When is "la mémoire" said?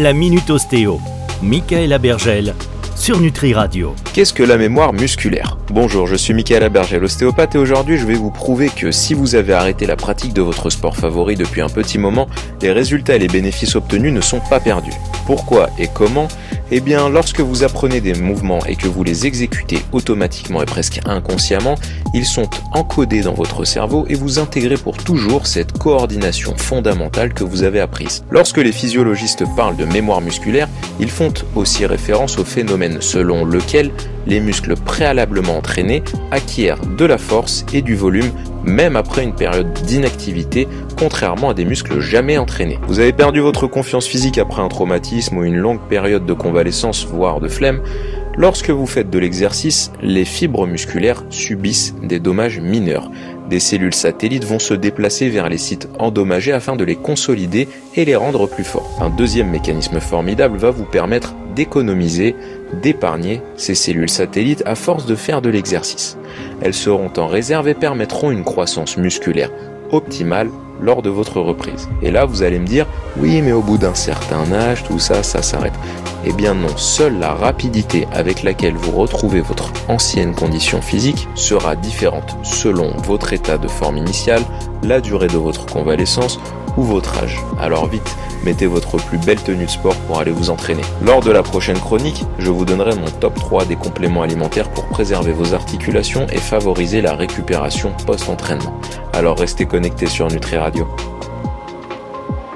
4.44-4.92